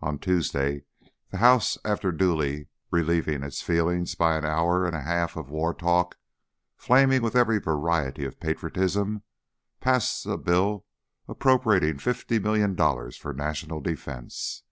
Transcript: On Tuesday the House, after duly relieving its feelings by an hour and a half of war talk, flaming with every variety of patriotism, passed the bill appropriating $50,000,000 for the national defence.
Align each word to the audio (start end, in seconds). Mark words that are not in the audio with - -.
On 0.00 0.20
Tuesday 0.20 0.84
the 1.30 1.38
House, 1.38 1.76
after 1.84 2.12
duly 2.12 2.68
relieving 2.92 3.42
its 3.42 3.62
feelings 3.62 4.14
by 4.14 4.36
an 4.36 4.44
hour 4.44 4.86
and 4.86 4.94
a 4.94 5.02
half 5.02 5.34
of 5.34 5.50
war 5.50 5.74
talk, 5.74 6.16
flaming 6.76 7.20
with 7.20 7.34
every 7.34 7.58
variety 7.58 8.24
of 8.24 8.38
patriotism, 8.38 9.24
passed 9.80 10.22
the 10.22 10.38
bill 10.38 10.84
appropriating 11.26 11.96
$50,000,000 11.98 13.18
for 13.18 13.32
the 13.32 13.38
national 13.38 13.80
defence. 13.80 14.62